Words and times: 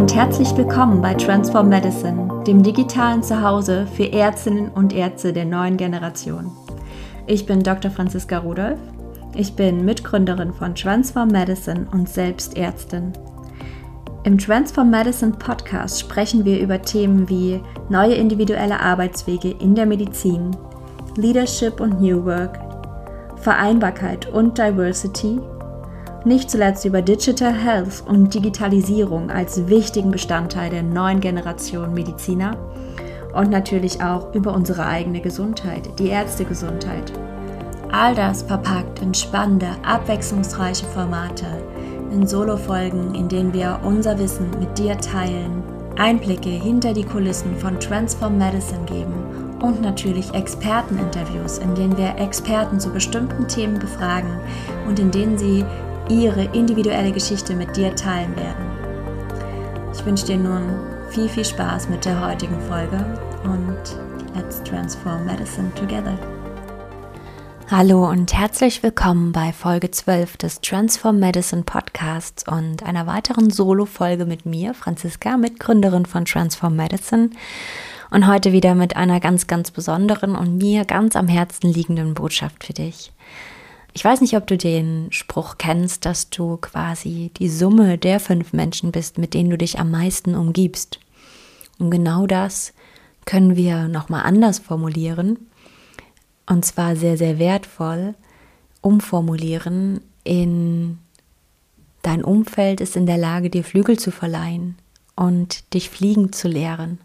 und 0.00 0.14
herzlich 0.14 0.56
willkommen 0.56 1.02
bei 1.02 1.12
Transform 1.12 1.68
Medicine, 1.68 2.42
dem 2.46 2.62
digitalen 2.62 3.22
Zuhause 3.22 3.86
für 3.94 4.10
Ärztinnen 4.10 4.70
und 4.70 4.94
Ärzte 4.94 5.30
der 5.30 5.44
neuen 5.44 5.76
Generation. 5.76 6.50
Ich 7.26 7.44
bin 7.44 7.62
Dr. 7.62 7.90
Franziska 7.90 8.38
Rudolph. 8.38 8.78
Ich 9.34 9.52
bin 9.56 9.84
Mitgründerin 9.84 10.54
von 10.54 10.74
Transform 10.74 11.28
Medicine 11.28 11.86
und 11.92 12.08
selbst 12.08 12.56
Ärztin. 12.56 13.12
Im 14.24 14.38
Transform 14.38 14.88
Medicine 14.88 15.32
Podcast 15.32 16.00
sprechen 16.00 16.46
wir 16.46 16.60
über 16.60 16.80
Themen 16.80 17.28
wie 17.28 17.60
neue 17.90 18.14
individuelle 18.14 18.80
Arbeitswege 18.80 19.50
in 19.50 19.74
der 19.74 19.84
Medizin, 19.84 20.56
Leadership 21.16 21.78
und 21.78 22.00
New 22.00 22.24
Work, 22.24 22.58
Vereinbarkeit 23.36 24.26
und 24.32 24.56
Diversity 24.56 25.38
nicht 26.24 26.50
zuletzt 26.50 26.84
über 26.84 27.02
Digital 27.02 27.52
Health 27.52 28.02
und 28.06 28.34
Digitalisierung 28.34 29.30
als 29.30 29.68
wichtigen 29.68 30.10
Bestandteil 30.10 30.70
der 30.70 30.82
neuen 30.82 31.20
Generation 31.20 31.94
Mediziner 31.94 32.56
und 33.32 33.50
natürlich 33.50 34.02
auch 34.02 34.34
über 34.34 34.54
unsere 34.54 34.86
eigene 34.86 35.20
Gesundheit, 35.20 35.88
die 35.98 36.08
Ärztegesundheit. 36.08 37.12
All 37.90 38.14
das 38.14 38.42
verpackt 38.42 39.00
in 39.02 39.14
spannende, 39.14 39.68
abwechslungsreiche 39.82 40.86
Formate, 40.86 41.46
in 42.12 42.26
Solo-Folgen, 42.26 43.14
in 43.14 43.28
denen 43.28 43.52
wir 43.52 43.80
unser 43.84 44.18
Wissen 44.18 44.50
mit 44.58 44.78
dir 44.78 44.96
teilen, 44.98 45.62
Einblicke 45.96 46.48
hinter 46.48 46.92
die 46.92 47.04
Kulissen 47.04 47.56
von 47.56 47.78
Transform 47.78 48.38
Medicine 48.38 48.84
geben 48.86 49.58
und 49.60 49.82
natürlich 49.82 50.32
Experteninterviews, 50.32 51.58
in 51.58 51.74
denen 51.74 51.96
wir 51.96 52.16
Experten 52.16 52.80
zu 52.80 52.90
bestimmten 52.90 53.46
Themen 53.48 53.78
befragen 53.78 54.38
und 54.88 54.98
in 54.98 55.10
denen 55.10 55.36
sie 55.36 55.64
ihre 56.10 56.42
individuelle 56.56 57.12
Geschichte 57.12 57.54
mit 57.54 57.76
dir 57.76 57.94
teilen 57.94 58.34
werden. 58.36 58.66
Ich 59.94 60.04
wünsche 60.04 60.26
dir 60.26 60.36
nun 60.36 60.62
viel, 61.10 61.28
viel 61.28 61.44
Spaß 61.44 61.88
mit 61.88 62.04
der 62.04 62.20
heutigen 62.20 62.60
Folge 62.62 62.96
und 63.44 63.78
let's 64.34 64.62
transform 64.64 65.24
medicine 65.24 65.72
together. 65.74 66.18
Hallo 67.70 68.08
und 68.08 68.32
herzlich 68.32 68.82
willkommen 68.82 69.30
bei 69.30 69.52
Folge 69.52 69.92
12 69.92 70.36
des 70.38 70.60
Transform 70.60 71.20
Medicine 71.20 71.62
Podcasts 71.62 72.44
und 72.48 72.82
einer 72.82 73.06
weiteren 73.06 73.50
Solo-Folge 73.50 74.24
mit 74.24 74.44
mir, 74.44 74.74
Franziska, 74.74 75.36
Mitgründerin 75.36 76.06
von 76.06 76.24
Transform 76.24 76.74
Medicine. 76.74 77.30
Und 78.10 78.26
heute 78.26 78.50
wieder 78.50 78.74
mit 78.74 78.96
einer 78.96 79.20
ganz, 79.20 79.46
ganz 79.46 79.70
besonderen 79.70 80.34
und 80.34 80.58
mir 80.58 80.84
ganz 80.84 81.14
am 81.14 81.28
Herzen 81.28 81.72
liegenden 81.72 82.14
Botschaft 82.14 82.64
für 82.64 82.72
dich. 82.72 83.12
Ich 83.92 84.04
weiß 84.04 84.20
nicht, 84.20 84.36
ob 84.36 84.46
du 84.46 84.56
den 84.56 85.08
Spruch 85.10 85.56
kennst, 85.58 86.04
dass 86.04 86.30
du 86.30 86.56
quasi 86.58 87.30
die 87.36 87.48
Summe 87.48 87.98
der 87.98 88.20
fünf 88.20 88.52
Menschen 88.52 88.92
bist, 88.92 89.18
mit 89.18 89.34
denen 89.34 89.50
du 89.50 89.58
dich 89.58 89.78
am 89.78 89.90
meisten 89.90 90.34
umgibst. 90.34 91.00
Und 91.78 91.90
genau 91.90 92.26
das 92.26 92.72
können 93.24 93.56
wir 93.56 93.88
nochmal 93.88 94.22
anders 94.24 94.58
formulieren. 94.58 95.38
Und 96.46 96.64
zwar 96.64 96.96
sehr, 96.96 97.16
sehr 97.16 97.38
wertvoll 97.38 98.14
umformulieren 98.80 100.00
in 100.24 100.98
dein 102.02 102.24
Umfeld 102.24 102.80
ist 102.80 102.96
in 102.96 103.06
der 103.06 103.18
Lage, 103.18 103.50
dir 103.50 103.64
Flügel 103.64 103.98
zu 103.98 104.10
verleihen 104.10 104.76
und 105.16 105.74
dich 105.74 105.90
fliegen 105.90 106.32
zu 106.32 106.48
lehren. 106.48 106.98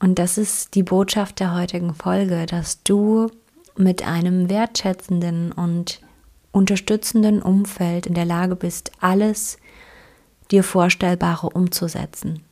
Und 0.00 0.18
das 0.18 0.38
ist 0.38 0.74
die 0.74 0.82
Botschaft 0.82 1.40
der 1.40 1.54
heutigen 1.54 1.94
Folge, 1.94 2.46
dass 2.46 2.82
du 2.82 3.30
mit 3.78 4.06
einem 4.06 4.48
wertschätzenden 4.48 5.52
und 5.52 6.00
unterstützenden 6.52 7.42
Umfeld 7.42 8.06
in 8.06 8.14
der 8.14 8.24
Lage 8.24 8.56
bist, 8.56 8.90
alles 9.00 9.58
dir 10.50 10.64
Vorstellbare 10.64 11.50
umzusetzen. 11.50 12.42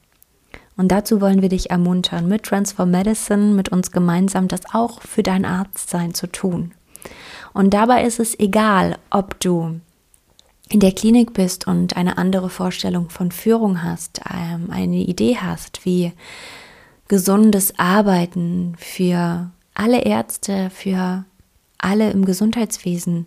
Und 0.77 0.89
dazu 0.89 1.21
wollen 1.21 1.41
wir 1.41 1.49
dich 1.49 1.71
ermuntern, 1.71 2.29
mit 2.29 2.43
Transform 2.43 2.91
Medicine, 2.91 3.55
mit 3.55 3.71
uns 3.71 3.93
gemeinsam 3.93 4.49
das 4.49 4.63
auch 4.73 5.01
für 5.01 5.23
dein 5.23 5.45
Arztsein 5.45 6.15
zu 6.15 6.27
tun. 6.27 6.73
Und 7.53 7.73
dabei 7.73 8.05
ist 8.05 8.19
es 8.19 8.39
egal, 8.39 8.99
ob 9.11 9.39
du 9.41 9.81
in 10.69 10.81
der 10.81 10.93
Klinik 10.93 11.35
bist 11.35 11.67
und 11.67 11.97
eine 11.97 12.19
andere 12.19 12.51
Vorstellung 12.51 13.11
von 13.11 13.31
Führung 13.31 13.83
hast, 13.83 14.21
ähm, 14.35 14.71
eine 14.71 14.97
Idee 14.97 15.37
hast, 15.41 15.85
wie 15.85 16.13
gesundes 17.07 17.79
Arbeiten 17.79 18.75
für 18.79 19.51
alle 19.75 20.03
Ärzte, 20.03 20.71
für 20.71 21.25
alle 21.79 22.11
im 22.11 22.25
Gesundheitswesen 22.25 23.27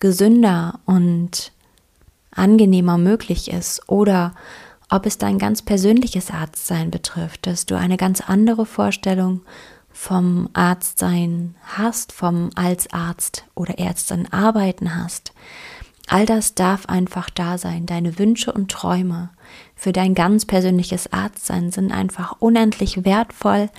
gesünder 0.00 0.80
und 0.86 1.52
angenehmer 2.30 2.98
möglich 2.98 3.50
ist 3.50 3.88
oder 3.88 4.34
ob 4.90 5.06
es 5.06 5.18
dein 5.18 5.38
ganz 5.38 5.62
persönliches 5.62 6.30
Arztsein 6.30 6.90
betrifft, 6.90 7.46
dass 7.46 7.66
du 7.66 7.76
eine 7.76 7.96
ganz 7.96 8.20
andere 8.20 8.66
Vorstellung 8.66 9.40
vom 9.90 10.48
Arztsein 10.54 11.54
hast, 11.62 12.12
vom 12.12 12.50
als 12.54 12.92
Arzt 12.92 13.44
oder 13.54 13.78
Ärztin 13.78 14.32
arbeiten 14.32 14.96
hast. 14.96 15.32
All 16.08 16.26
das 16.26 16.54
darf 16.54 16.86
einfach 16.86 17.30
da 17.30 17.58
sein. 17.58 17.86
Deine 17.86 18.18
Wünsche 18.18 18.52
und 18.52 18.70
Träume 18.70 19.30
für 19.76 19.92
dein 19.92 20.14
ganz 20.14 20.44
persönliches 20.44 21.12
Arztsein 21.12 21.70
sind 21.70 21.92
einfach 21.92 22.36
unendlich 22.40 23.04
wertvoll 23.04 23.70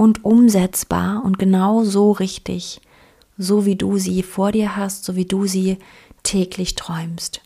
und 0.00 0.24
umsetzbar 0.24 1.22
und 1.22 1.38
genau 1.38 1.84
so 1.84 2.10
richtig, 2.10 2.80
so 3.36 3.66
wie 3.66 3.76
du 3.76 3.98
sie 3.98 4.22
vor 4.22 4.50
dir 4.50 4.74
hast, 4.74 5.04
so 5.04 5.14
wie 5.14 5.26
du 5.26 5.44
sie 5.44 5.76
täglich 6.22 6.74
träumst. 6.74 7.42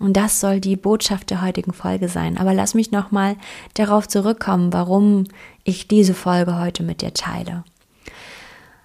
Und 0.00 0.16
das 0.16 0.40
soll 0.40 0.58
die 0.58 0.74
Botschaft 0.74 1.30
der 1.30 1.42
heutigen 1.42 1.72
Folge 1.72 2.08
sein. 2.08 2.38
Aber 2.38 2.54
lass 2.54 2.74
mich 2.74 2.90
nochmal 2.90 3.36
darauf 3.74 4.08
zurückkommen, 4.08 4.72
warum 4.72 5.26
ich 5.62 5.86
diese 5.86 6.12
Folge 6.12 6.58
heute 6.58 6.82
mit 6.82 7.02
dir 7.02 7.14
teile. 7.14 7.62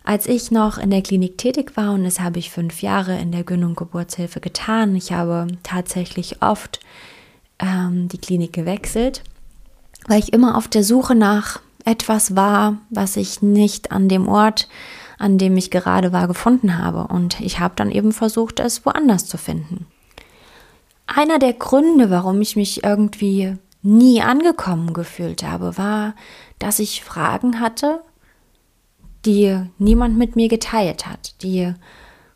Als 0.04 0.28
ich 0.28 0.52
noch 0.52 0.78
in 0.78 0.92
der 0.92 1.02
Klinik 1.02 1.40
tätig 1.40 1.76
war, 1.76 1.94
und 1.94 2.04
das 2.04 2.20
habe 2.20 2.38
ich 2.38 2.52
fünf 2.52 2.84
Jahre 2.84 3.18
in 3.18 3.32
der 3.32 3.44
Gyn- 3.44 3.64
und 3.64 3.78
Geburtshilfe 3.78 4.42
getan, 4.42 4.96
ich 4.96 5.12
habe 5.12 5.48
tatsächlich 5.64 6.44
oft 6.44 6.82
ähm, 7.58 8.10
die 8.10 8.20
Klinik 8.20 8.54
gewechselt, 8.54 9.24
weil 10.08 10.20
ich 10.20 10.34
immer 10.34 10.56
auf 10.56 10.68
der 10.68 10.84
Suche 10.84 11.16
nach 11.16 11.62
etwas 11.88 12.36
war, 12.36 12.78
was 12.90 13.16
ich 13.16 13.42
nicht 13.42 13.92
an 13.92 14.10
dem 14.10 14.28
Ort, 14.28 14.68
an 15.18 15.38
dem 15.38 15.56
ich 15.56 15.72
gerade 15.72 16.12
war, 16.12 16.28
gefunden 16.28 16.78
habe. 16.78 17.08
Und 17.14 17.40
ich 17.40 17.60
habe 17.60 17.74
dann 17.78 17.92
eben 17.92 18.12
versucht, 18.12 18.60
es 18.60 18.86
woanders 18.86 19.26
zu 19.26 19.38
finden. 19.38 19.88
Einer 21.08 21.40
der 21.40 21.54
Gründe, 21.54 22.10
warum 22.10 22.42
ich 22.42 22.58
mich 22.58 22.84
irgendwie 22.84 23.56
nie 23.82 24.22
angekommen 24.22 24.94
gefühlt 24.94 25.44
habe, 25.44 25.78
war, 25.78 26.14
dass 26.60 26.80
ich 26.80 27.04
Fragen 27.04 27.62
hatte, 27.62 28.02
die 29.26 29.58
niemand 29.78 30.18
mit 30.18 30.36
mir 30.36 30.50
geteilt 30.50 31.08
hat, 31.08 31.42
die 31.42 31.74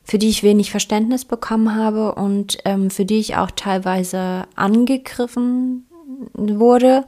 für 0.04 0.18
die 0.18 0.30
ich 0.30 0.44
wenig 0.44 0.72
Verständnis 0.72 1.26
bekommen 1.26 1.76
habe 1.76 2.16
und 2.16 2.58
ähm, 2.66 2.90
für 2.90 3.06
die 3.06 3.20
ich 3.20 3.36
auch 3.36 3.52
teilweise 3.52 4.46
angegriffen 4.56 5.86
wurde, 6.34 7.06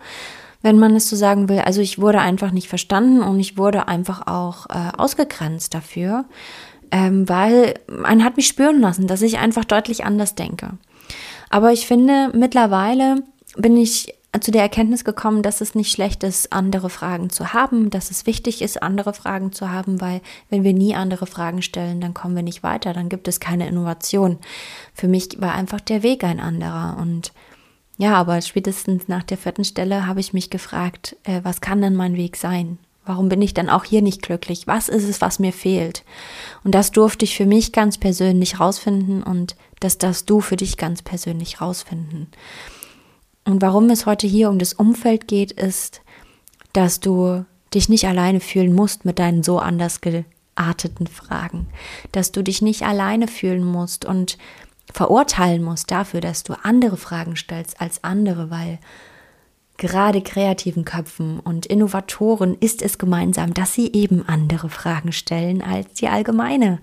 wenn 0.64 0.80
man 0.80 0.96
es 0.96 1.08
so 1.08 1.16
sagen 1.16 1.50
will. 1.50 1.60
Also 1.60 1.82
ich 1.82 2.00
wurde 2.00 2.20
einfach 2.20 2.52
nicht 2.52 2.68
verstanden 2.68 3.22
und 3.22 3.40
ich 3.40 3.58
wurde 3.58 3.88
einfach 3.88 4.26
auch 4.26 4.66
äh, 4.70 4.98
ausgegrenzt 4.98 5.76
dafür, 5.76 6.26
ähm, 6.90 7.30
weil 7.30 7.76
man 7.88 8.24
hat 8.24 8.38
mich 8.38 8.48
spüren 8.48 8.80
lassen, 8.80 9.06
dass 9.06 9.22
ich 9.22 9.38
einfach 9.38 9.66
deutlich 9.66 10.06
anders 10.06 10.34
denke. 10.34 10.72
Aber 11.50 11.72
ich 11.72 11.86
finde, 11.86 12.32
mittlerweile 12.34 13.24
bin 13.56 13.78
ich 13.78 14.16
zu 14.42 14.50
der 14.50 14.64
Erkenntnis 14.64 15.04
gekommen, 15.04 15.44
dass 15.44 15.62
es 15.62 15.76
nicht 15.76 15.92
schlecht 15.92 16.24
ist, 16.24 16.52
andere 16.52 16.90
Fragen 16.90 17.30
zu 17.30 17.54
haben, 17.54 17.92
dass 17.92 18.10
es 18.10 18.26
wichtig 18.26 18.64
ist, 18.64 18.82
andere 18.82 19.14
Fragen 19.14 19.52
zu 19.52 19.70
haben, 19.70 20.02
weil 20.02 20.22
wenn 20.50 20.64
wir 20.64 20.74
nie 20.74 20.96
andere 20.96 21.28
Fragen 21.28 21.62
stellen, 21.62 22.02
dann 22.02 22.16
kommen 22.16 22.36
wir 22.36 22.42
nicht 22.42 22.64
weiter, 22.64 22.94
dann 22.94 23.10
gibt 23.10 23.28
es 23.28 23.40
keine 23.40 23.68
Innovation. 23.68 24.40
Für 24.96 25.08
mich 25.08 25.40
war 25.40 25.54
einfach 25.54 25.82
der 25.82 26.02
Weg 26.02 26.24
ein 26.24 26.40
anderer 26.40 26.98
und 27.00 27.32
ja, 27.98 28.16
aber 28.16 28.42
spätestens 28.42 29.08
nach 29.08 29.24
der 29.24 29.38
vierten 29.38 29.64
Stelle 29.64 30.08
habe 30.08 30.20
ich 30.20 30.34
mich 30.34 30.50
gefragt, 30.50 31.16
äh, 31.24 31.42
was 31.44 31.62
kann 31.62 31.82
denn 31.82 31.96
mein 31.96 32.16
Weg 32.16 32.38
sein? 32.38 32.80
Warum 33.06 33.28
bin 33.28 33.42
ich 33.42 33.54
dann 33.54 33.70
auch 33.70 33.84
hier 33.84 34.02
nicht 34.02 34.22
glücklich? 34.22 34.66
Was 34.66 34.88
ist 34.88 35.04
es, 35.04 35.20
was 35.20 35.38
mir 35.38 35.52
fehlt? 35.52 36.04
Und 36.64 36.74
das 36.74 36.92
durfte 36.92 37.26
ich 37.26 37.36
für 37.36 37.46
mich 37.46 37.74
ganz 37.74 37.98
persönlich 37.98 38.60
rausfinden 38.60 39.22
und 39.22 39.56
das 39.82 39.98
darfst 39.98 40.30
du 40.30 40.40
für 40.40 40.56
dich 40.56 40.78
ganz 40.78 41.02
persönlich 41.02 41.60
rausfinden. 41.60 42.28
Und 43.46 43.62
warum 43.62 43.90
es 43.90 44.06
heute 44.06 44.26
hier 44.26 44.50
um 44.50 44.58
das 44.58 44.74
Umfeld 44.74 45.28
geht, 45.28 45.52
ist, 45.52 46.02
dass 46.72 47.02
du 47.02 47.46
dich 47.74 47.90
nicht 47.90 48.08
alleine 48.08 48.40
fühlen 48.40 48.74
musst 48.74 49.04
mit 49.04 49.20
deinen 49.20 49.44
so 49.44 49.60
anders 49.60 50.00
gearteten 50.00 51.08
Fragen, 51.08 51.68
dass 52.14 52.32
du 52.32 52.42
dich 52.42 52.62
nicht 52.62 52.84
alleine 52.84 53.28
fühlen 53.28 53.66
musst 53.66 54.06
und 54.06 54.38
verurteilen 54.92 55.64
musst 55.64 55.92
dafür, 55.92 56.22
dass 56.22 56.44
du 56.44 56.54
andere 56.64 56.98
Fragen 56.98 57.36
stellst 57.36 57.80
als 57.80 58.04
andere, 58.04 58.50
weil 58.50 58.80
gerade 59.78 60.22
kreativen 60.22 60.86
Köpfen 60.86 61.40
und 61.40 61.66
Innovatoren 61.66 62.56
ist 62.60 62.82
es 62.82 62.98
gemeinsam, 62.98 63.54
dass 63.54 63.74
sie 63.74 63.92
eben 63.94 64.28
andere 64.28 64.70
Fragen 64.70 65.12
stellen 65.12 65.62
als 65.62 65.94
die 65.94 66.08
allgemeine 66.08 66.80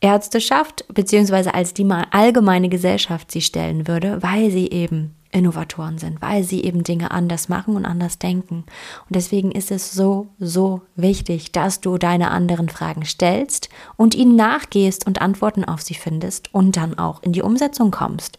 Ärzteschaft, 0.00 0.84
beziehungsweise 0.92 1.54
als 1.54 1.74
die 1.74 1.88
allgemeine 2.10 2.68
Gesellschaft 2.68 3.30
sie 3.30 3.40
stellen 3.40 3.86
würde, 3.86 4.22
weil 4.22 4.50
sie 4.50 4.68
eben 4.68 5.14
Innovatoren 5.32 5.98
sind, 5.98 6.20
weil 6.22 6.44
sie 6.44 6.62
eben 6.62 6.84
Dinge 6.84 7.10
anders 7.10 7.48
machen 7.48 7.74
und 7.74 7.84
anders 7.84 8.18
denken. 8.18 8.64
Und 9.08 9.16
deswegen 9.16 9.50
ist 9.50 9.70
es 9.70 9.90
so, 9.90 10.28
so 10.38 10.82
wichtig, 10.94 11.52
dass 11.52 11.80
du 11.80 11.98
deine 11.98 12.30
anderen 12.30 12.68
Fragen 12.68 13.04
stellst 13.04 13.68
und 13.96 14.14
ihnen 14.14 14.36
nachgehst 14.36 15.06
und 15.06 15.20
Antworten 15.20 15.64
auf 15.64 15.82
sie 15.82 15.94
findest 15.94 16.54
und 16.54 16.76
dann 16.76 16.98
auch 16.98 17.22
in 17.22 17.32
die 17.32 17.42
Umsetzung 17.42 17.90
kommst. 17.90 18.38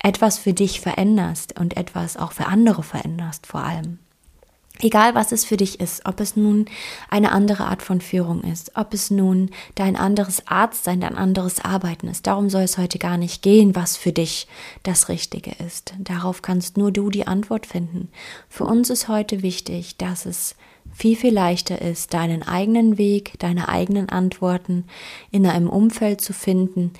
Etwas 0.00 0.38
für 0.38 0.52
dich 0.52 0.80
veränderst 0.80 1.58
und 1.58 1.76
etwas 1.76 2.16
auch 2.16 2.32
für 2.32 2.46
andere 2.46 2.82
veränderst 2.82 3.46
vor 3.46 3.60
allem. 3.60 3.98
Egal 4.80 5.14
was 5.14 5.32
es 5.32 5.44
für 5.44 5.56
dich 5.56 5.80
ist, 5.80 6.06
ob 6.06 6.20
es 6.20 6.36
nun 6.36 6.66
eine 7.10 7.32
andere 7.32 7.64
Art 7.64 7.82
von 7.82 8.00
Führung 8.00 8.42
ist, 8.42 8.76
ob 8.76 8.94
es 8.94 9.10
nun 9.10 9.50
dein 9.74 9.96
anderes 9.96 10.46
Arztsein, 10.46 11.00
dein 11.00 11.16
anderes 11.16 11.64
Arbeiten 11.64 12.06
ist, 12.08 12.26
darum 12.26 12.48
soll 12.48 12.62
es 12.62 12.78
heute 12.78 12.98
gar 12.98 13.16
nicht 13.16 13.42
gehen, 13.42 13.74
was 13.74 13.96
für 13.96 14.12
dich 14.12 14.46
das 14.84 15.08
Richtige 15.08 15.52
ist. 15.64 15.94
Darauf 15.98 16.42
kannst 16.42 16.76
nur 16.76 16.92
du 16.92 17.10
die 17.10 17.26
Antwort 17.26 17.66
finden. 17.66 18.08
Für 18.48 18.64
uns 18.64 18.88
ist 18.90 19.08
heute 19.08 19.42
wichtig, 19.42 19.96
dass 19.96 20.26
es 20.26 20.54
viel, 20.92 21.16
viel 21.16 21.34
leichter 21.34 21.82
ist, 21.82 22.14
deinen 22.14 22.42
eigenen 22.42 22.98
Weg, 22.98 23.38
deine 23.40 23.68
eigenen 23.68 24.08
Antworten 24.08 24.84
in 25.30 25.46
einem 25.46 25.68
Umfeld 25.68 26.20
zu 26.20 26.32
finden, 26.32 26.92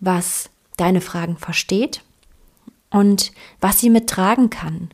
was 0.00 0.50
deine 0.76 1.00
Fragen 1.00 1.36
versteht 1.36 2.02
und 2.90 3.32
was 3.60 3.78
sie 3.80 3.90
mittragen 3.90 4.50
kann. 4.50 4.90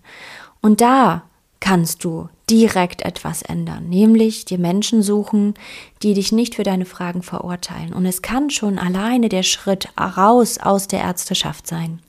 Und 0.60 0.80
da 0.80 1.22
kannst 1.60 2.04
du 2.04 2.28
direkt 2.48 3.02
etwas 3.02 3.42
ändern, 3.42 3.88
nämlich 3.88 4.44
dir 4.44 4.58
Menschen 4.58 5.02
suchen, 5.02 5.54
die 6.02 6.14
dich 6.14 6.30
nicht 6.30 6.54
für 6.54 6.62
deine 6.62 6.84
Fragen 6.84 7.22
verurteilen. 7.22 7.92
Und 7.92 8.06
es 8.06 8.22
kann 8.22 8.50
schon 8.50 8.78
alleine 8.78 9.28
der 9.28 9.42
Schritt 9.42 9.88
raus 9.98 10.58
aus 10.58 10.86
der 10.86 11.00
Ärzteschaft 11.00 11.66
sein. 11.66 12.00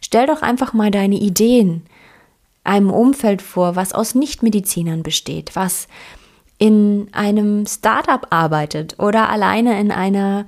Stell 0.00 0.26
doch 0.26 0.42
einfach 0.42 0.72
mal 0.72 0.90
deine 0.90 1.16
Ideen 1.16 1.82
einem 2.64 2.90
Umfeld 2.90 3.42
vor, 3.42 3.76
was 3.76 3.92
aus 3.92 4.14
Nichtmedizinern 4.14 5.02
besteht, 5.02 5.54
was 5.54 5.86
in 6.58 7.08
einem 7.12 7.66
Startup 7.66 8.26
arbeitet 8.30 8.98
oder 8.98 9.28
alleine 9.28 9.78
in 9.78 9.92
einer 9.92 10.46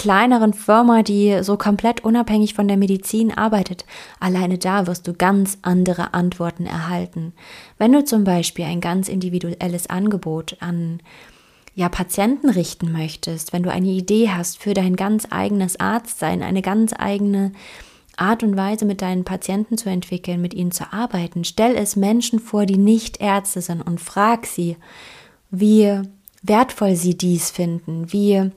kleineren 0.00 0.54
Firma, 0.54 1.02
die 1.02 1.40
so 1.42 1.58
komplett 1.58 2.02
unabhängig 2.02 2.54
von 2.54 2.66
der 2.66 2.78
Medizin 2.78 3.36
arbeitet, 3.36 3.84
alleine 4.18 4.56
da 4.56 4.86
wirst 4.86 5.06
du 5.06 5.12
ganz 5.12 5.58
andere 5.60 6.14
Antworten 6.14 6.64
erhalten. 6.64 7.34
Wenn 7.76 7.92
du 7.92 8.02
zum 8.02 8.24
Beispiel 8.24 8.64
ein 8.64 8.80
ganz 8.80 9.10
individuelles 9.10 9.90
Angebot 9.90 10.56
an 10.60 11.00
ja, 11.74 11.90
Patienten 11.90 12.48
richten 12.48 12.92
möchtest, 12.92 13.52
wenn 13.52 13.62
du 13.62 13.70
eine 13.70 13.88
Idee 13.88 14.30
hast 14.30 14.58
für 14.58 14.72
dein 14.72 14.96
ganz 14.96 15.28
eigenes 15.28 15.78
Arztsein, 15.78 16.42
eine 16.42 16.62
ganz 16.62 16.94
eigene 16.98 17.52
Art 18.16 18.42
und 18.42 18.56
Weise 18.56 18.86
mit 18.86 19.02
deinen 19.02 19.24
Patienten 19.24 19.76
zu 19.76 19.90
entwickeln, 19.90 20.40
mit 20.40 20.54
ihnen 20.54 20.72
zu 20.72 20.94
arbeiten, 20.94 21.44
stell 21.44 21.76
es 21.76 21.94
Menschen 21.94 22.38
vor, 22.38 22.64
die 22.64 22.78
nicht 22.78 23.20
Ärzte 23.20 23.60
sind 23.60 23.82
und 23.82 24.00
frag 24.00 24.46
sie, 24.46 24.78
wie 25.50 26.00
wertvoll 26.42 26.96
sie 26.96 27.18
dies 27.18 27.50
finden, 27.50 28.10
wie 28.14 28.50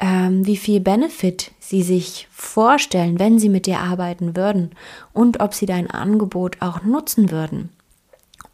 ähm, 0.00 0.46
wie 0.46 0.56
viel 0.56 0.80
Benefit 0.80 1.52
sie 1.60 1.82
sich 1.82 2.26
vorstellen, 2.32 3.18
wenn 3.18 3.38
sie 3.38 3.50
mit 3.50 3.66
dir 3.66 3.80
arbeiten 3.80 4.34
würden 4.34 4.70
und 5.12 5.40
ob 5.40 5.54
sie 5.54 5.66
dein 5.66 5.90
Angebot 5.90 6.56
auch 6.60 6.82
nutzen 6.82 7.30
würden. 7.30 7.68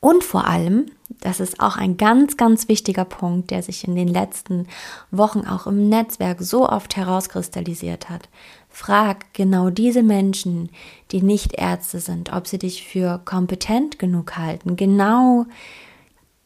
Und 0.00 0.25
vor 0.25 0.46
allem, 0.46 0.87
das 1.20 1.40
ist 1.40 1.60
auch 1.60 1.76
ein 1.76 1.96
ganz, 1.96 2.37
ganz 2.37 2.69
wichtiger 2.69 3.04
Punkt, 3.04 3.50
der 3.50 3.62
sich 3.62 3.87
in 3.87 3.94
den 3.94 4.08
letzten 4.08 4.66
Wochen 5.10 5.46
auch 5.46 5.66
im 5.66 5.88
Netzwerk 5.88 6.43
so 6.43 6.69
oft 6.69 6.96
herauskristallisiert 6.96 8.10
hat. 8.10 8.28
Frag 8.69 9.32
genau 9.32 9.70
diese 9.70 10.02
Menschen, 10.02 10.69
die 11.12 11.22
nicht 11.22 11.54
Ärzte 11.54 12.00
sind, 12.00 12.32
ob 12.32 12.46
sie 12.46 12.58
dich 12.58 12.87
für 12.87 13.20
kompetent 13.25 13.99
genug 13.99 14.37
halten, 14.37 14.76
genau 14.76 15.46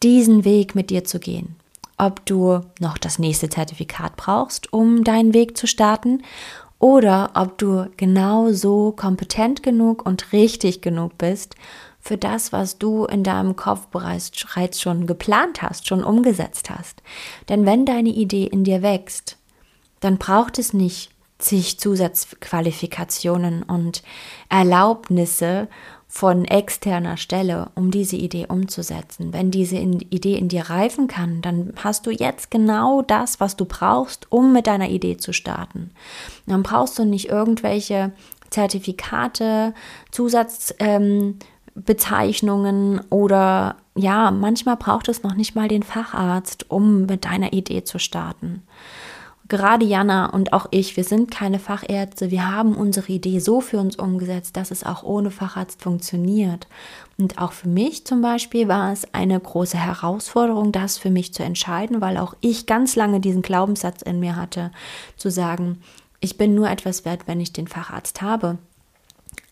diesen 0.03 0.45
Weg 0.45 0.75
mit 0.75 0.91
dir 0.91 1.05
zu 1.05 1.19
gehen 1.19 1.57
ob 2.01 2.25
du 2.27 2.61
noch 2.79 2.99
das 2.99 3.19
nächste 3.19 3.51
Zertifikat 3.51 4.17
brauchst, 4.17 4.73
um 4.73 5.05
deinen 5.05 5.35
Weg 5.35 5.57
zu 5.57 5.67
starten, 5.67 6.23
oder 6.79 7.33
ob 7.35 7.59
du 7.59 7.91
genauso 7.99 8.93
kompetent 8.93 9.63
genug 9.63 10.07
und 10.07 10.33
richtig 10.33 10.81
genug 10.81 11.19
bist 11.19 11.55
für 12.01 12.17
das, 12.17 12.53
was 12.53 12.79
du 12.79 13.05
in 13.05 13.23
deinem 13.23 13.55
Kopf 13.55 13.89
bereits 13.89 14.33
schon 14.81 15.07
geplant 15.07 15.61
hast, 15.61 15.87
schon 15.87 16.03
umgesetzt 16.03 16.71
hast. 16.71 17.03
Denn 17.51 17.67
wenn 17.67 17.85
deine 17.85 18.09
Idee 18.09 18.47
in 18.47 18.65
dir 18.65 18.81
wächst, 18.81 19.37
dann 20.01 20.17
braucht 20.17 20.59
es 20.59 20.73
nicht 20.73 21.11
zig 21.39 21.79
Zusatzqualifikationen 21.79 23.63
und 23.63 24.03
Erlaubnisse 24.49 25.69
von 26.13 26.45
externer 26.45 27.17
Stelle, 27.17 27.71
um 27.77 27.93
diese 27.93 28.17
Idee 28.17 28.47
umzusetzen. 28.49 29.33
Wenn 29.33 29.53
diese 29.53 29.77
Idee 29.77 30.37
in 30.37 30.49
dir 30.49 30.63
reifen 30.63 31.07
kann, 31.07 31.41
dann 31.41 31.73
hast 31.77 32.05
du 32.05 32.11
jetzt 32.11 32.51
genau 32.51 33.01
das, 33.01 33.39
was 33.39 33.55
du 33.55 33.65
brauchst, 33.65 34.27
um 34.31 34.53
mit 34.53 34.67
deiner 34.67 34.89
Idee 34.89 35.19
zu 35.19 35.33
starten. 35.33 35.93
Dann 36.47 36.65
brauchst 36.65 36.99
du 36.99 37.05
nicht 37.05 37.29
irgendwelche 37.29 38.11
Zertifikate, 38.51 39.73
Zusatzbezeichnungen 40.11 42.95
ähm, 42.95 43.03
oder 43.11 43.77
ja, 43.95 44.33
manchmal 44.33 44.77
braucht 44.77 45.09
es 45.09 45.23
noch 45.23 45.35
nicht 45.35 45.55
mal 45.55 45.69
den 45.69 45.85
Facharzt, 45.85 46.73
um 46.73 47.07
mit 47.07 47.25
deiner 47.25 47.53
Idee 47.53 47.85
zu 47.85 48.01
starten 48.01 48.65
gerade 49.51 49.85
Jana 49.85 50.31
und 50.31 50.55
auch 50.55 50.67
ich, 50.71 50.97
wir 50.97 51.05
sind 51.05 51.31
keine 51.31 51.59
Fachärzte, 51.59 52.31
wir 52.31 52.51
haben 52.51 52.75
unsere 52.75 53.13
Idee 53.13 53.41
so 53.41 53.61
für 53.61 53.79
uns 53.79 53.97
umgesetzt, 53.97 54.57
dass 54.57 54.71
es 54.71 54.85
auch 54.85 55.03
ohne 55.03 55.31
Facharzt 55.31 55.83
funktioniert. 55.83 56.67
Und 57.19 57.39
auch 57.39 57.53
für 57.53 57.69
mich 57.69 58.07
zum 58.07 58.23
Beispiel 58.23 58.69
war 58.69 58.93
es 58.93 59.13
eine 59.13 59.39
große 59.39 59.77
Herausforderung, 59.77 60.73
das 60.73 60.97
für 60.97 61.11
mich 61.11 61.35
zu 61.35 61.43
entscheiden, 61.43 62.01
weil 62.01 62.17
auch 62.17 62.35
ich 62.41 62.65
ganz 62.65 62.97
lange 62.97 63.21
diesen 63.21 63.43
Glaubenssatz 63.43 64.01
in 64.01 64.21
mir 64.21 64.37
hatte, 64.37 64.71
zu 65.19 65.31
sagen, 65.31 65.83
ich 66.21 66.39
bin 66.39 66.55
nur 66.55 66.71
etwas 66.71 67.05
wert, 67.05 67.23
wenn 67.27 67.41
ich 67.41 67.53
den 67.53 67.67
Facharzt 67.67 68.23
habe. 68.23 68.57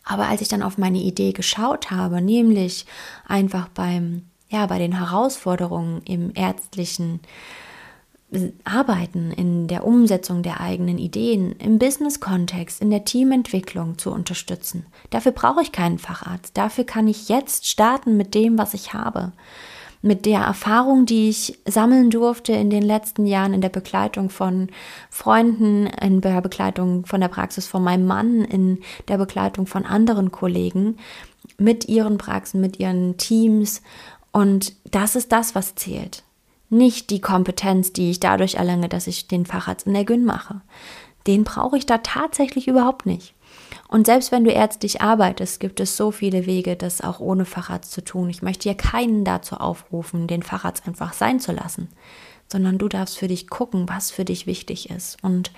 Aber 0.05 0.29
als 0.29 0.41
ich 0.41 0.49
dann 0.49 0.63
auf 0.63 0.79
meine 0.79 0.99
Idee 0.99 1.33
geschaut 1.33 1.91
habe, 1.91 2.23
nämlich 2.23 2.87
einfach 3.27 3.69
beim, 3.69 4.23
ja, 4.49 4.65
bei 4.67 4.79
den 4.79 4.93
Herausforderungen 4.93 6.01
im 6.05 6.33
ärztlichen 6.35 7.21
Arbeiten 8.65 9.31
in 9.33 9.69
der 9.69 9.87
Umsetzung 9.87 10.43
der 10.43 10.61
eigenen 10.61 10.99
Ideen, 10.99 11.53
im 11.53 11.79
Business-Kontext, 11.79 12.83
in 12.83 12.91
der 12.91 13.05
Teamentwicklung 13.05 13.97
zu 13.97 14.11
unterstützen. 14.11 14.85
Dafür 15.09 15.33
brauche 15.33 15.63
ich 15.63 15.73
keinen 15.73 15.99
Facharzt. 15.99 16.57
Dafür 16.57 16.85
kann 16.85 17.09
ich 17.09 17.31
jetzt 17.31 17.67
starten 17.67 18.19
mit 18.19 18.35
dem, 18.35 18.59
was 18.59 18.75
ich 18.75 18.93
habe. 18.93 19.33
Mit 20.03 20.27
der 20.27 20.41
Erfahrung, 20.41 21.07
die 21.07 21.31
ich 21.31 21.59
sammeln 21.65 22.11
durfte 22.11 22.53
in 22.53 22.69
den 22.69 22.83
letzten 22.83 23.25
Jahren 23.25 23.55
in 23.55 23.63
der 23.63 23.71
Begleitung 23.71 24.29
von 24.29 24.69
Freunden, 25.09 25.87
in 25.87 26.21
der 26.21 26.41
Begleitung 26.43 27.07
von 27.07 27.21
der 27.21 27.29
Praxis 27.29 27.67
von 27.67 27.83
meinem 27.83 28.07
Mann, 28.07 28.45
in 28.45 28.81
der 29.09 29.17
Begleitung 29.17 29.67
von 29.67 29.87
anderen 29.87 30.31
Kollegen, 30.31 30.99
mit 31.57 31.89
ihren 31.89 32.19
Praxen, 32.19 32.61
mit 32.61 32.79
ihren 32.79 33.17
Teams. 33.17 33.83
Und 34.33 34.75
das 34.91 35.17
ist 35.17 35.33
das, 35.33 35.55
was 35.55 35.75
zählt 35.75 36.23
nicht 36.71 37.11
die 37.11 37.21
Kompetenz, 37.21 37.93
die 37.93 38.11
ich 38.11 38.21
dadurch 38.21 38.57
erlange, 38.57 38.89
dass 38.89 39.07
ich 39.07 39.29
den 39.29 39.47
Facharzt 39.47 39.87
in 39.87 39.95
der 39.95 40.05
Gyn 40.05 40.25
mache. 40.25 40.61
Den 41.27 41.45
brauche 41.45 41.77
ich 41.77 41.87
da 41.87 41.99
tatsächlich 41.99 42.69
überhaupt 42.69 43.07
nicht. 43.07 43.35
Und 43.89 44.07
selbst 44.07 44.33
wenn 44.33 44.45
du 44.45 44.51
ärztlich 44.51 45.01
arbeitest, 45.01 45.61
gibt 45.61 45.81
es 45.81 45.97
so 45.97 46.11
viele 46.11 46.47
Wege, 46.47 46.77
das 46.77 47.01
auch 47.01 47.21
ohne 47.21 47.45
Facharzt 47.45 47.93
zu 47.93 48.05
tun. 48.05 48.29
Ich 48.29 48.43
möchte 48.43 48.65
hier 48.65 48.77
keinen 48.77 49.25
dazu 49.25 49.57
aufrufen, 49.57 50.27
den 50.27 50.43
Facharzt 50.43 50.87
einfach 50.87 51.15
sein 51.15 51.41
zu 51.41 51.53
lassen, 51.53 51.89
sondern 52.51 52.79
du 52.79 52.89
darfst 52.89 53.19
für 53.19 53.29
dich 53.29 53.49
gucken, 53.49 53.89
was 53.89 54.11
für 54.11 54.25
dich 54.25 54.47
wichtig 54.47 54.91
ist. 54.91 55.17
Und 55.23 55.53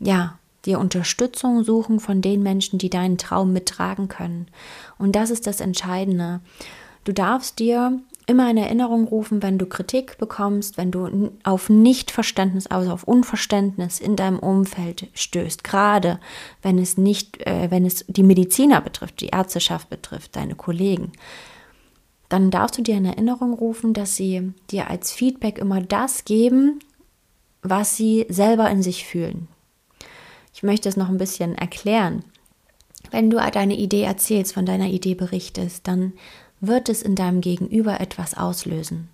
ja, 0.00 0.38
dir 0.64 0.78
Unterstützung 0.78 1.64
suchen 1.64 2.00
von 2.00 2.22
den 2.22 2.42
Menschen, 2.42 2.78
die 2.78 2.90
deinen 2.90 3.18
Traum 3.18 3.52
mittragen 3.52 4.08
können. 4.08 4.48
Und 4.98 5.12
das 5.12 5.30
ist 5.30 5.46
das 5.46 5.60
Entscheidende. 5.60 6.40
Du 7.04 7.12
darfst 7.12 7.58
dir 7.58 8.00
immer 8.26 8.50
in 8.50 8.56
Erinnerung 8.56 9.06
rufen, 9.06 9.42
wenn 9.42 9.58
du 9.58 9.66
Kritik 9.66 10.18
bekommst, 10.18 10.78
wenn 10.78 10.90
du 10.90 11.30
auf 11.42 11.68
Nichtverständnis, 11.68 12.66
also 12.66 12.90
auf 12.90 13.04
Unverständnis 13.04 14.00
in 14.00 14.16
deinem 14.16 14.38
Umfeld 14.38 15.08
stößt, 15.14 15.62
gerade 15.62 16.18
wenn 16.62 16.78
es 16.78 16.96
nicht, 16.96 17.46
äh, 17.46 17.70
wenn 17.70 17.84
es 17.84 18.04
die 18.08 18.22
Mediziner 18.22 18.80
betrifft, 18.80 19.20
die 19.20 19.28
Ärzteschaft 19.28 19.90
betrifft, 19.90 20.36
deine 20.36 20.54
Kollegen, 20.54 21.12
dann 22.28 22.50
darfst 22.50 22.78
du 22.78 22.82
dir 22.82 22.96
in 22.96 23.04
Erinnerung 23.04 23.52
rufen, 23.52 23.92
dass 23.92 24.16
sie 24.16 24.52
dir 24.70 24.88
als 24.88 25.12
Feedback 25.12 25.58
immer 25.58 25.80
das 25.82 26.24
geben, 26.24 26.80
was 27.62 27.96
sie 27.96 28.26
selber 28.28 28.70
in 28.70 28.82
sich 28.82 29.04
fühlen. 29.04 29.48
Ich 30.54 30.62
möchte 30.62 30.88
es 30.88 30.96
noch 30.96 31.08
ein 31.08 31.18
bisschen 31.18 31.54
erklären. 31.56 32.24
Wenn 33.10 33.28
du 33.28 33.36
deine 33.36 33.76
Idee 33.76 34.02
erzählst, 34.02 34.54
von 34.54 34.66
deiner 34.66 34.86
Idee 34.86 35.14
berichtest, 35.14 35.86
dann 35.86 36.14
wird 36.60 36.88
es 36.88 37.02
in 37.02 37.14
deinem 37.14 37.40
Gegenüber 37.40 38.00
etwas 38.00 38.34
auslösen. 38.34 39.08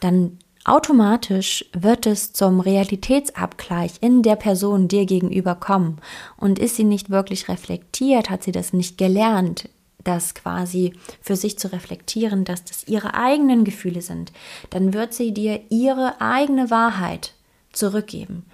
Dann 0.00 0.38
automatisch 0.64 1.64
wird 1.72 2.06
es 2.06 2.32
zum 2.32 2.60
Realitätsabgleich 2.60 3.94
in 4.00 4.22
der 4.22 4.36
Person 4.36 4.88
dir 4.88 5.06
gegenüber 5.06 5.54
kommen. 5.54 5.98
Und 6.36 6.58
ist 6.58 6.76
sie 6.76 6.84
nicht 6.84 7.10
wirklich 7.10 7.48
reflektiert, 7.48 8.30
hat 8.30 8.42
sie 8.42 8.52
das 8.52 8.72
nicht 8.72 8.98
gelernt, 8.98 9.68
das 10.06 10.34
quasi 10.34 10.92
für 11.20 11.36
sich 11.36 11.58
zu 11.58 11.72
reflektieren, 11.72 12.44
dass 12.44 12.64
das 12.64 12.86
ihre 12.86 13.14
eigenen 13.14 13.64
Gefühle 13.64 14.02
sind, 14.02 14.32
dann 14.70 14.94
wird 14.94 15.14
sie 15.14 15.32
dir 15.32 15.60
ihre 15.68 16.20
eigene 16.20 16.70
Wahrheit 16.70 17.32
zurückgeben. 17.72 18.44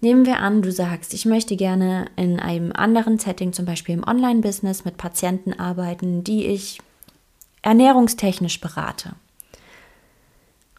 Nehmen 0.00 0.26
wir 0.26 0.40
an, 0.40 0.62
du 0.62 0.70
sagst, 0.70 1.14
ich 1.14 1.24
möchte 1.24 1.56
gerne 1.56 2.06
in 2.16 2.38
einem 2.38 2.72
anderen 2.72 3.18
Setting, 3.18 3.52
zum 3.52 3.64
Beispiel 3.64 3.94
im 3.94 4.06
Online-Business, 4.06 4.84
mit 4.84 4.98
Patienten 4.98 5.54
arbeiten, 5.54 6.22
die 6.22 6.46
ich 6.46 6.80
ernährungstechnisch 7.66 8.60
berate 8.60 9.16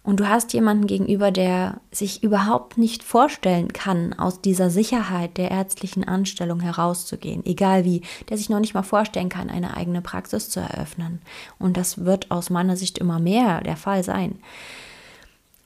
und 0.08 0.22
du 0.22 0.29
hast 0.29 0.53
jemanden 0.53 0.88
gegenüber, 0.88 1.32
der 1.32 1.82
sich 1.91 2.24
überhaupt 2.24 2.77
nicht 2.77 3.03
vorstellen 3.03 3.74
kann, 3.74 4.13
aus 4.13 4.39
dieser 4.39 4.70
Sicherheit 4.70 5.36
der 5.36 5.51
ärztlichen 5.51 6.06
Anstellung 6.06 6.62
herauszugehen, 6.62 7.46
egal 7.46 7.84
wie, 7.84 8.03
der 8.29 8.38
sich 8.38 8.48
noch 8.48 8.62
nicht 8.62 8.74
mal 8.74 8.84
vorstellen 8.84 9.27
kann, 9.27 9.50
eine 9.50 9.75
eigene 9.75 10.01
Praxis 10.01 10.50
zu 10.50 10.62
eröffnen. 10.62 11.20
Und 11.60 11.75
das 11.75 12.06
wird 12.06 12.32
aus 12.32 12.50
meiner 12.50 12.77
Sicht 12.77 13.00
immer 13.00 13.20
mehr 13.20 13.60
der 13.60 13.75
Fall 13.75 14.01
sein. 14.01 14.39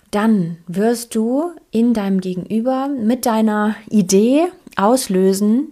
Dann 0.10 0.58
wirst 0.66 1.14
du 1.14 1.52
in 1.70 1.94
deinem 1.94 2.20
Gegenüber 2.20 2.88
mit 2.88 3.28
deiner 3.28 3.76
Idee 3.92 4.48
auslösen, 4.76 5.68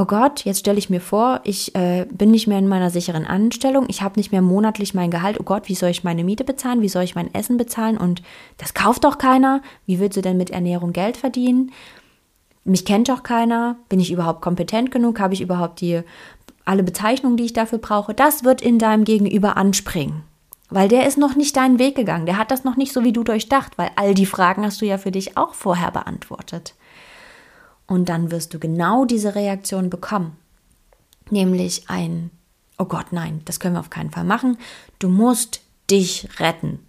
oh 0.00 0.04
Gott, 0.04 0.44
jetzt 0.44 0.60
stelle 0.60 0.78
ich 0.78 0.90
mir 0.90 1.00
vor, 1.00 1.40
ich 1.42 1.74
äh, 1.74 2.06
bin 2.10 2.30
nicht 2.30 2.46
mehr 2.46 2.58
in 2.58 2.68
meiner 2.68 2.88
sicheren 2.88 3.26
Anstellung, 3.26 3.86
ich 3.88 4.00
habe 4.00 4.18
nicht 4.18 4.30
mehr 4.30 4.42
monatlich 4.42 4.94
mein 4.94 5.10
Gehalt, 5.10 5.40
oh 5.40 5.42
Gott, 5.42 5.68
wie 5.68 5.74
soll 5.74 5.90
ich 5.90 6.04
meine 6.04 6.22
Miete 6.22 6.44
bezahlen, 6.44 6.82
wie 6.82 6.88
soll 6.88 7.02
ich 7.02 7.16
mein 7.16 7.34
Essen 7.34 7.56
bezahlen 7.56 7.98
und 7.98 8.22
das 8.58 8.74
kauft 8.74 9.02
doch 9.02 9.18
keiner, 9.18 9.60
wie 9.86 9.98
willst 9.98 10.16
du 10.16 10.22
denn 10.22 10.36
mit 10.36 10.50
Ernährung 10.50 10.92
Geld 10.92 11.16
verdienen? 11.16 11.72
Mich 12.64 12.84
kennt 12.84 13.08
doch 13.08 13.24
keiner, 13.24 13.76
bin 13.88 13.98
ich 13.98 14.12
überhaupt 14.12 14.40
kompetent 14.40 14.92
genug, 14.92 15.18
habe 15.18 15.34
ich 15.34 15.40
überhaupt 15.40 15.80
die 15.80 16.02
alle 16.64 16.84
Bezeichnungen, 16.84 17.36
die 17.36 17.46
ich 17.46 17.52
dafür 17.52 17.78
brauche? 17.78 18.14
Das 18.14 18.44
wird 18.44 18.62
in 18.62 18.78
deinem 18.78 19.04
Gegenüber 19.04 19.56
anspringen. 19.56 20.22
Weil 20.70 20.88
der 20.88 21.06
ist 21.06 21.16
noch 21.16 21.34
nicht 21.34 21.56
deinen 21.56 21.78
Weg 21.78 21.96
gegangen, 21.96 22.26
der 22.26 22.36
hat 22.36 22.50
das 22.50 22.62
noch 22.62 22.76
nicht 22.76 22.92
so 22.92 23.02
wie 23.02 23.12
du 23.12 23.24
durchdacht, 23.24 23.78
weil 23.78 23.90
all 23.96 24.14
die 24.14 24.26
Fragen 24.26 24.64
hast 24.64 24.80
du 24.80 24.86
ja 24.86 24.98
für 24.98 25.10
dich 25.10 25.36
auch 25.36 25.54
vorher 25.54 25.90
beantwortet. 25.90 26.74
Und 27.88 28.10
dann 28.10 28.30
wirst 28.30 28.54
du 28.54 28.60
genau 28.60 29.06
diese 29.06 29.34
Reaktion 29.34 29.90
bekommen. 29.90 30.36
Nämlich 31.30 31.88
ein, 31.88 32.30
oh 32.76 32.84
Gott, 32.84 33.12
nein, 33.12 33.40
das 33.46 33.58
können 33.58 33.74
wir 33.74 33.80
auf 33.80 33.90
keinen 33.90 34.10
Fall 34.10 34.24
machen. 34.24 34.58
Du 34.98 35.08
musst 35.08 35.62
dich 35.90 36.28
retten. 36.38 36.80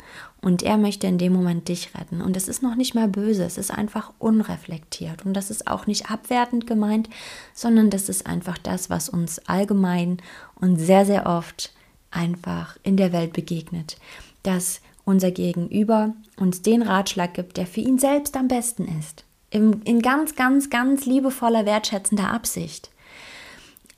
Und 0.41 0.61
er 0.61 0.77
möchte 0.77 1.07
in 1.07 1.17
dem 1.17 1.33
Moment 1.33 1.67
dich 1.67 1.95
retten. 1.95 2.21
Und 2.21 2.37
es 2.37 2.47
ist 2.47 2.61
noch 2.61 2.75
nicht 2.75 2.95
mal 2.95 3.07
böse, 3.07 3.43
es 3.43 3.57
ist 3.57 3.71
einfach 3.71 4.11
unreflektiert. 4.19 5.25
Und 5.25 5.33
das 5.33 5.49
ist 5.49 5.67
auch 5.67 5.87
nicht 5.87 6.11
abwertend 6.11 6.67
gemeint, 6.67 7.09
sondern 7.53 7.89
das 7.89 8.09
ist 8.09 8.25
einfach 8.25 8.57
das, 8.57 8.89
was 8.89 9.09
uns 9.09 9.39
allgemein 9.47 10.17
und 10.55 10.77
sehr, 10.77 11.05
sehr 11.05 11.25
oft 11.25 11.73
einfach 12.11 12.77
in 12.83 12.97
der 12.97 13.13
Welt 13.13 13.33
begegnet. 13.33 13.97
Dass 14.43 14.81
unser 15.05 15.31
Gegenüber 15.31 16.13
uns 16.37 16.61
den 16.61 16.81
Ratschlag 16.81 17.33
gibt, 17.33 17.57
der 17.57 17.67
für 17.67 17.81
ihn 17.81 17.99
selbst 17.99 18.35
am 18.37 18.47
besten 18.47 18.85
ist 18.99 19.25
in, 19.49 19.81
in 19.83 20.01
ganz, 20.01 20.35
ganz, 20.35 20.69
ganz 20.69 21.05
liebevoller, 21.05 21.65
wertschätzender 21.65 22.31
Absicht. 22.31 22.89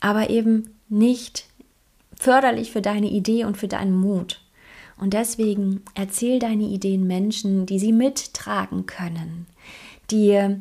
Aber 0.00 0.30
eben 0.30 0.74
nicht 0.88 1.46
förderlich 2.14 2.72
für 2.72 2.82
deine 2.82 3.10
Idee 3.10 3.44
und 3.44 3.56
für 3.56 3.68
deinen 3.68 3.96
Mut. 3.96 4.40
Und 4.96 5.14
deswegen 5.14 5.82
erzähl 5.94 6.38
deine 6.38 6.64
Ideen 6.64 7.06
Menschen, 7.06 7.66
die 7.66 7.78
sie 7.78 7.92
mittragen 7.92 8.86
können, 8.86 9.46
die 10.10 10.56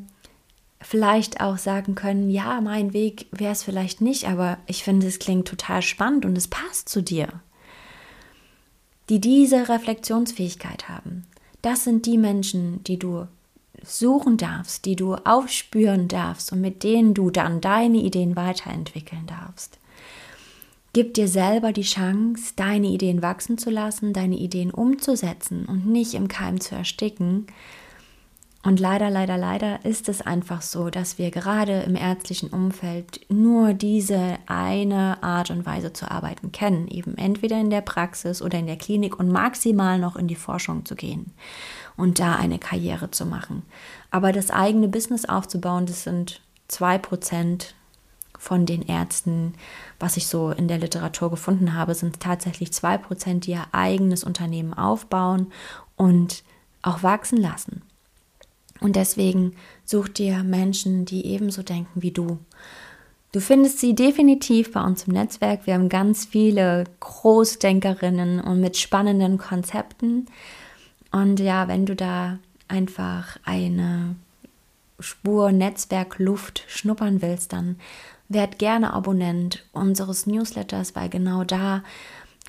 vielleicht 0.82 1.42
auch 1.42 1.58
sagen 1.58 1.96
können, 1.96 2.30
ja, 2.32 2.60
mein 2.60 2.94
Weg 2.94 3.28
wäre 3.32 3.52
es 3.52 3.64
vielleicht 3.64 4.02
nicht, 4.02 4.28
aber 4.28 4.58
ich 4.66 4.84
finde, 4.84 5.08
es 5.08 5.20
klingt 5.20 5.48
total 5.48 5.82
spannend 5.82 6.26
und 6.26 6.38
es 6.38 6.48
passt 6.48 6.90
zu 6.90 7.04
dir. 7.04 7.28
Die 9.10 9.22
diese 9.22 9.70
Reflexionsfähigkeit 9.70 10.90
haben. 10.90 11.28
Das 11.62 11.84
sind 11.84 12.06
die 12.08 12.18
Menschen, 12.18 12.84
die 12.86 12.98
du 12.98 13.28
suchen 13.84 14.38
darfst, 14.38 14.86
die 14.86 14.96
du 14.96 15.16
aufspüren 15.16 16.08
darfst 16.08 16.52
und 16.52 16.62
mit 16.62 16.84
denen 16.84 17.14
du 17.14 17.30
dann 17.30 17.62
deine 17.62 17.98
Ideen 17.98 18.36
weiterentwickeln 18.36 19.26
darfst. 19.28 19.80
Gib 20.94 21.14
dir 21.14 21.30
selber 21.30 21.72
die 21.72 21.84
Chance, 21.84 22.54
deine 22.58 22.88
Ideen 22.88 23.22
wachsen 23.22 23.58
zu 23.58 23.70
lassen, 23.70 24.12
deine 24.12 24.36
Ideen 24.36 24.72
umzusetzen 24.72 25.66
und 25.66 25.86
nicht 25.86 26.16
im 26.16 26.28
Keim 26.28 26.60
zu 26.60 26.76
ersticken. 26.76 27.48
Und 28.64 28.80
leider, 28.80 29.10
leider, 29.10 29.38
leider 29.38 29.86
ist 29.86 30.10
es 30.10 30.22
einfach 30.22 30.62
so, 30.62 30.90
dass 30.90 31.18
wir 31.18 31.32
gerade 31.32 31.82
im 31.84 31.96
ärztlichen 31.96 32.50
Umfeld 32.50 33.22
nur 33.30 33.74
diese 33.74 34.38
eine 34.46 35.24
Art 35.24 35.50
und 35.50 35.66
Weise 35.66 35.94
zu 35.94 36.12
arbeiten 36.12 36.52
kennen, 36.52 36.88
eben 36.90 37.18
entweder 37.18 37.60
in 37.60 37.70
der 37.70 37.82
Praxis 37.82 38.42
oder 38.42 38.60
in 38.60 38.68
der 38.68 38.78
Klinik 38.78 39.18
und 39.18 39.30
maximal 39.30 39.98
noch 39.98 40.16
in 40.16 40.28
die 40.28 40.36
Forschung 40.36 40.86
zu 40.86 40.96
gehen 40.96 41.32
und 42.02 42.20
da 42.20 42.36
eine 42.36 42.60
Karriere 42.60 43.12
zu 43.12 43.26
machen. 43.26 43.64
Aber 44.10 44.32
das 44.32 44.50
eigene 44.50 44.88
Business 44.88 45.26
aufzubauen, 45.26 45.86
das 45.86 46.04
sind 46.04 46.42
zwei 46.68 46.98
Prozent 46.98 47.76
von 48.38 48.66
den 48.66 48.82
Ärzten, 48.82 49.54
was 50.00 50.18
ich 50.18 50.26
so 50.26 50.50
in 50.50 50.68
der 50.68 50.80
Literatur 50.80 51.30
gefunden 51.30 51.76
habe, 51.76 51.94
sind 51.94 52.20
tatsächlich 52.20 52.74
zwei 52.74 52.98
Prozent, 52.98 53.46
die 53.46 53.52
ihr 53.52 53.68
eigenes 53.72 54.24
Unternehmen 54.24 54.74
aufbauen 54.74 55.52
und 55.96 56.44
auch 56.82 57.04
wachsen 57.04 57.38
lassen. 57.38 57.84
Und 58.80 58.96
deswegen 58.96 59.54
such 59.86 60.10
dir 60.10 60.44
Menschen, 60.44 61.06
die 61.06 61.28
ebenso 61.28 61.62
denken 61.62 62.02
wie 62.02 62.12
du. 62.12 62.40
Du 63.32 63.40
findest 63.40 63.80
sie 63.80 63.94
definitiv 63.94 64.74
bei 64.74 64.84
uns 64.84 65.04
im 65.08 65.14
Netzwerk. 65.14 65.68
Wir 65.68 65.76
haben 65.76 65.88
ganz 65.88 66.26
viele 66.26 66.86
Großdenkerinnen 67.00 68.42
und 68.42 68.60
mit 68.60 68.76
spannenden 68.76 69.38
Konzepten. 69.38 70.26
Und 71.12 71.40
ja, 71.40 71.68
wenn 71.68 71.86
du 71.86 71.96
da 71.96 72.40
einfach 72.68 73.38
eine 73.44 74.16
Spur 75.00 75.52
Netzwerkluft 75.52 76.64
schnuppern 76.68 77.22
willst, 77.22 77.54
dann 77.54 77.78
werd 78.30 78.60
gerne 78.60 78.94
Abonnent 78.94 79.66
unseres 79.74 80.26
Newsletters, 80.26 80.96
weil 80.96 81.10
genau 81.10 81.44
da 81.44 81.84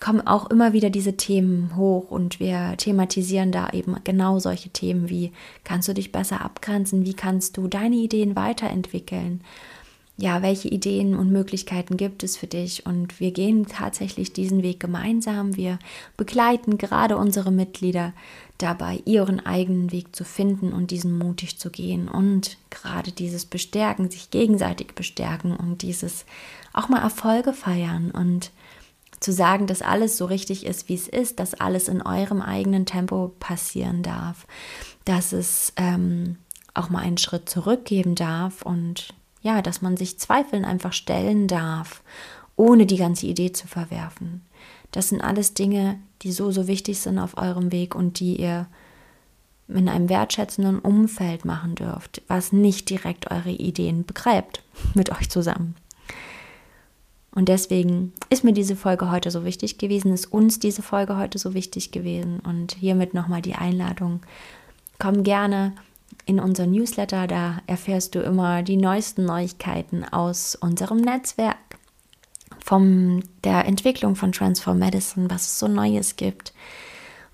kommen 0.00 0.26
auch 0.26 0.50
immer 0.50 0.72
wieder 0.72 0.90
diese 0.90 1.16
Themen 1.16 1.76
hoch 1.76 2.10
und 2.10 2.40
wir 2.40 2.76
thematisieren 2.76 3.52
da 3.52 3.70
eben 3.70 3.96
genau 4.04 4.38
solche 4.38 4.70
Themen 4.70 5.08
wie 5.08 5.32
kannst 5.64 5.88
du 5.88 5.94
dich 5.94 6.10
besser 6.10 6.40
abgrenzen, 6.44 7.04
wie 7.04 7.14
kannst 7.14 7.56
du 7.56 7.68
deine 7.68 7.96
Ideen 7.96 8.34
weiterentwickeln, 8.34 9.42
ja, 10.18 10.42
welche 10.42 10.68
Ideen 10.68 11.16
und 11.16 11.32
Möglichkeiten 11.32 11.96
gibt 11.96 12.22
es 12.22 12.36
für 12.36 12.46
dich? 12.46 12.84
Und 12.84 13.18
wir 13.18 13.32
gehen 13.32 13.66
tatsächlich 13.66 14.32
diesen 14.32 14.62
Weg 14.62 14.78
gemeinsam. 14.78 15.56
Wir 15.56 15.78
begleiten 16.16 16.76
gerade 16.76 17.16
unsere 17.16 17.50
Mitglieder 17.50 18.12
dabei, 18.58 19.00
ihren 19.06 19.44
eigenen 19.44 19.90
Weg 19.90 20.14
zu 20.14 20.24
finden 20.24 20.72
und 20.72 20.90
diesen 20.90 21.16
mutig 21.16 21.58
zu 21.58 21.70
gehen. 21.70 22.08
Und 22.08 22.58
gerade 22.70 23.10
dieses 23.10 23.46
Bestärken, 23.46 24.10
sich 24.10 24.30
gegenseitig 24.30 24.94
bestärken 24.94 25.56
und 25.56 25.82
dieses 25.82 26.26
auch 26.72 26.88
mal 26.88 27.02
Erfolge 27.02 27.52
feiern 27.52 28.10
und 28.10 28.50
zu 29.18 29.32
sagen, 29.32 29.66
dass 29.66 29.82
alles 29.82 30.16
so 30.16 30.26
richtig 30.26 30.66
ist, 30.66 30.88
wie 30.88 30.94
es 30.94 31.08
ist, 31.08 31.38
dass 31.40 31.54
alles 31.54 31.88
in 31.88 32.02
eurem 32.02 32.42
eigenen 32.42 32.86
Tempo 32.86 33.32
passieren 33.40 34.02
darf, 34.02 34.46
dass 35.04 35.32
es 35.32 35.72
ähm, 35.76 36.36
auch 36.74 36.90
mal 36.90 37.00
einen 37.00 37.18
Schritt 37.18 37.48
zurückgeben 37.48 38.14
darf 38.14 38.62
und 38.62 39.14
ja, 39.42 39.60
dass 39.62 39.82
man 39.82 39.96
sich 39.96 40.18
Zweifeln 40.18 40.64
einfach 40.64 40.92
stellen 40.92 41.48
darf, 41.48 42.02
ohne 42.56 42.86
die 42.86 42.96
ganze 42.96 43.26
Idee 43.26 43.52
zu 43.52 43.66
verwerfen. 43.66 44.42
Das 44.92 45.08
sind 45.08 45.20
alles 45.20 45.54
Dinge, 45.54 45.98
die 46.22 46.32
so, 46.32 46.50
so 46.50 46.66
wichtig 46.66 47.00
sind 47.00 47.18
auf 47.18 47.36
eurem 47.36 47.72
Weg 47.72 47.94
und 47.94 48.20
die 48.20 48.40
ihr 48.40 48.66
in 49.68 49.88
einem 49.88 50.08
wertschätzenden 50.08 50.78
Umfeld 50.78 51.44
machen 51.44 51.74
dürft, 51.74 52.22
was 52.28 52.52
nicht 52.52 52.90
direkt 52.90 53.30
eure 53.30 53.50
Ideen 53.50 54.04
begräbt 54.04 54.62
mit 54.94 55.10
euch 55.10 55.30
zusammen. 55.30 55.74
Und 57.34 57.48
deswegen 57.48 58.12
ist 58.28 58.44
mir 58.44 58.52
diese 58.52 58.76
Folge 58.76 59.10
heute 59.10 59.30
so 59.30 59.44
wichtig 59.44 59.78
gewesen, 59.78 60.12
ist 60.12 60.26
uns 60.26 60.58
diese 60.58 60.82
Folge 60.82 61.16
heute 61.16 61.38
so 61.38 61.54
wichtig 61.54 61.90
gewesen. 61.90 62.40
Und 62.40 62.72
hiermit 62.74 63.14
nochmal 63.14 63.40
die 63.40 63.54
Einladung. 63.54 64.20
Komm 64.98 65.22
gerne 65.22 65.72
in 66.26 66.40
unser 66.40 66.66
Newsletter, 66.66 67.26
da 67.26 67.58
erfährst 67.66 68.14
du 68.14 68.20
immer 68.20 68.62
die 68.62 68.76
neuesten 68.76 69.24
Neuigkeiten 69.24 70.04
aus 70.04 70.54
unserem 70.54 70.98
Netzwerk, 70.98 71.56
von 72.64 73.24
der 73.44 73.66
Entwicklung 73.66 74.14
von 74.14 74.32
Transform 74.32 74.78
Medicine, 74.78 75.28
was 75.28 75.46
es 75.46 75.58
so 75.58 75.68
Neues 75.68 76.16
gibt. 76.16 76.52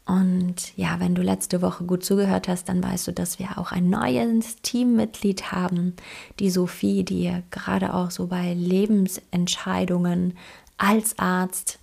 Und 0.06 0.74
ja, 0.76 1.00
wenn 1.00 1.14
du 1.14 1.20
letzte 1.20 1.60
Woche 1.60 1.84
gut 1.84 2.02
zugehört 2.02 2.48
hast, 2.48 2.70
dann 2.70 2.82
weißt 2.82 3.08
du, 3.08 3.12
dass 3.12 3.38
wir 3.38 3.58
auch 3.58 3.72
ein 3.72 3.90
neues 3.90 4.56
Teammitglied 4.62 5.52
haben, 5.52 5.94
die 6.38 6.48
Sophie, 6.48 7.04
die 7.04 7.30
gerade 7.50 7.92
auch 7.92 8.10
so 8.10 8.28
bei 8.28 8.54
Lebensentscheidungen 8.54 10.34
als 10.78 11.18
Arzt 11.18 11.78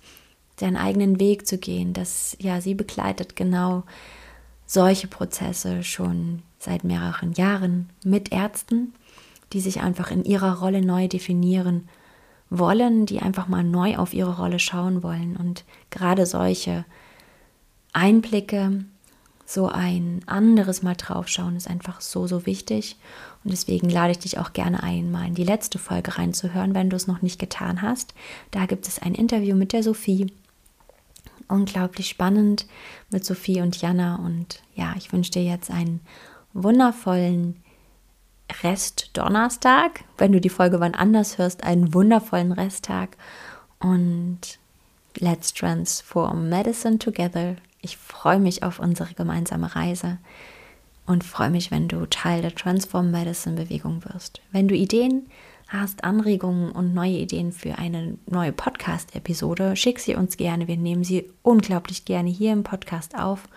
seinen 0.58 0.76
eigenen 0.76 1.20
Weg 1.20 1.46
zu 1.46 1.58
gehen, 1.58 1.92
dass 1.92 2.36
ja, 2.40 2.60
sie 2.60 2.74
begleitet 2.74 3.36
genau 3.36 3.84
solche 4.66 5.06
Prozesse 5.06 5.84
schon 5.84 6.42
seit 6.58 6.84
mehreren 6.84 7.32
Jahren 7.32 7.90
mit 8.04 8.32
Ärzten, 8.32 8.94
die 9.52 9.60
sich 9.60 9.80
einfach 9.80 10.10
in 10.10 10.24
ihrer 10.24 10.58
Rolle 10.58 10.82
neu 10.82 11.08
definieren 11.08 11.88
wollen, 12.50 13.06
die 13.06 13.20
einfach 13.20 13.48
mal 13.48 13.64
neu 13.64 13.96
auf 13.96 14.14
ihre 14.14 14.36
Rolle 14.36 14.58
schauen 14.58 15.02
wollen. 15.02 15.36
Und 15.36 15.64
gerade 15.90 16.26
solche 16.26 16.84
Einblicke, 17.92 18.84
so 19.44 19.68
ein 19.68 20.20
anderes 20.26 20.82
Mal 20.82 20.96
draufschauen, 20.96 21.56
ist 21.56 21.68
einfach 21.68 22.00
so, 22.00 22.26
so 22.26 22.46
wichtig. 22.46 22.96
Und 23.44 23.52
deswegen 23.52 23.88
lade 23.88 24.12
ich 24.12 24.18
dich 24.18 24.38
auch 24.38 24.52
gerne 24.52 24.82
ein, 24.82 25.10
mal 25.10 25.26
in 25.26 25.34
die 25.34 25.44
letzte 25.44 25.78
Folge 25.78 26.18
reinzuhören, 26.18 26.74
wenn 26.74 26.90
du 26.90 26.96
es 26.96 27.06
noch 27.06 27.22
nicht 27.22 27.38
getan 27.38 27.82
hast. 27.82 28.14
Da 28.50 28.66
gibt 28.66 28.88
es 28.88 29.00
ein 29.00 29.14
Interview 29.14 29.54
mit 29.54 29.72
der 29.72 29.82
Sophie. 29.82 30.32
Unglaublich 31.48 32.08
spannend 32.08 32.66
mit 33.10 33.24
Sophie 33.24 33.60
und 33.60 33.80
Jana. 33.80 34.16
Und 34.16 34.62
ja, 34.74 34.94
ich 34.96 35.12
wünsche 35.12 35.30
dir 35.30 35.44
jetzt 35.44 35.70
einen 35.70 36.00
wundervollen 36.62 37.56
Rest 38.62 39.10
Donnerstag. 39.12 40.04
Wenn 40.18 40.32
du 40.32 40.40
die 40.40 40.48
Folge 40.48 40.80
wann 40.80 40.94
anders 40.94 41.38
hörst, 41.38 41.64
einen 41.64 41.94
wundervollen 41.94 42.52
Resttag. 42.52 43.16
Und 43.78 44.58
let's 45.18 45.52
transform 45.52 46.48
medicine 46.48 46.98
together. 46.98 47.56
Ich 47.82 47.96
freue 47.96 48.40
mich 48.40 48.62
auf 48.62 48.78
unsere 48.78 49.14
gemeinsame 49.14 49.74
Reise 49.76 50.18
und 51.06 51.24
freue 51.24 51.50
mich, 51.50 51.70
wenn 51.70 51.88
du 51.88 52.06
Teil 52.06 52.42
der 52.42 52.54
Transform 52.54 53.10
Medicine 53.10 53.56
Bewegung 53.56 54.04
wirst. 54.04 54.40
Wenn 54.50 54.68
du 54.68 54.74
Ideen 54.74 55.26
hast, 55.68 56.04
Anregungen 56.04 56.72
und 56.72 56.94
neue 56.94 57.18
Ideen 57.18 57.52
für 57.52 57.78
eine 57.78 58.18
neue 58.26 58.52
Podcast-Episode, 58.52 59.76
schick 59.76 59.98
sie 59.98 60.14
uns 60.14 60.36
gerne. 60.36 60.68
Wir 60.68 60.76
nehmen 60.76 61.04
sie 61.04 61.30
unglaublich 61.42 62.04
gerne 62.04 62.30
hier 62.30 62.52
im 62.52 62.62
Podcast 62.62 63.16
auf 63.16 63.48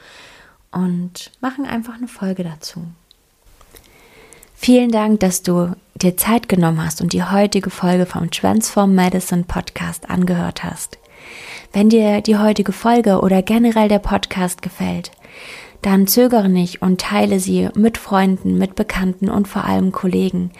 und 0.71 1.31
machen 1.41 1.65
einfach 1.65 1.95
eine 1.95 2.07
Folge 2.07 2.43
dazu. 2.43 2.85
Vielen 4.55 4.91
Dank, 4.91 5.21
dass 5.21 5.41
du 5.41 5.73
dir 5.95 6.17
Zeit 6.17 6.49
genommen 6.49 6.83
hast 6.83 7.01
und 7.01 7.13
die 7.13 7.23
heutige 7.23 7.69
Folge 7.69 8.05
vom 8.05 8.29
Transform 8.29 8.93
Medicine 8.93 9.43
Podcast 9.43 10.09
angehört 10.09 10.63
hast. 10.63 10.97
Wenn 11.71 11.89
dir 11.89 12.21
die 12.21 12.37
heutige 12.37 12.71
Folge 12.71 13.21
oder 13.21 13.41
generell 13.41 13.87
der 13.87 13.99
Podcast 13.99 14.61
gefällt, 14.61 15.11
dann 15.81 16.07
zögere 16.07 16.49
nicht 16.49 16.81
und 16.81 16.99
teile 16.99 17.39
sie 17.39 17.69
mit 17.75 17.97
Freunden, 17.97 18.57
mit 18.57 18.75
Bekannten 18.75 19.29
und 19.29 19.47
vor 19.47 19.63
allem 19.63 19.91
Kollegen, 19.91 20.51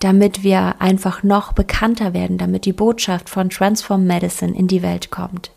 damit 0.00 0.42
wir 0.42 0.80
einfach 0.80 1.22
noch 1.22 1.52
bekannter 1.52 2.12
werden, 2.12 2.36
damit 2.36 2.66
die 2.66 2.74
Botschaft 2.74 3.30
von 3.30 3.48
Transform 3.48 4.06
Medicine 4.06 4.54
in 4.54 4.68
die 4.68 4.82
Welt 4.82 5.10
kommt. 5.10 5.50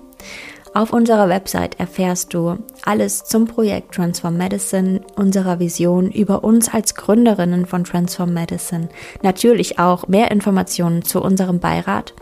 Auf 0.76 0.92
unserer 0.92 1.30
Website 1.30 1.80
erfährst 1.80 2.34
du 2.34 2.58
alles 2.84 3.26
zum 3.26 3.46
Projekt 3.46 3.94
Transform 3.94 4.38
Medicine, 4.38 5.02
unserer 5.16 5.60
Vision, 5.60 6.10
über 6.10 6.44
uns 6.44 6.74
als 6.74 6.96
Gründerinnen 6.96 7.68
von 7.68 7.84
Transform 7.84 8.34
Medicine, 8.34 8.90
natürlich 9.22 9.78
auch 9.78 10.08
mehr 10.08 10.32
Informationen 10.32 11.04
zu 11.04 11.22
unserem 11.22 11.60
Beirat 11.60 12.16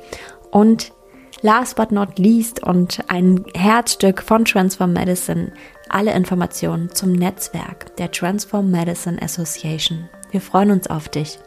und 0.52 0.92
last 1.42 1.76
but 1.76 1.92
not 1.92 2.18
least 2.18 2.64
und 2.64 3.04
ein 3.08 3.46
Herzstück 3.56 4.22
von 4.22 4.46
Transform 4.46 4.94
Medicine, 4.94 5.52
alle 5.90 6.14
Informationen 6.14 6.90
zum 6.94 7.12
Netzwerk 7.12 7.96
der 7.98 8.12
Transform 8.12 8.72
Medicine 8.72 9.22
Association. 9.22 10.10
Wir 10.32 10.42
freuen 10.42 10.72
uns 10.72 10.88
auf 10.88 11.10
dich. 11.10 11.40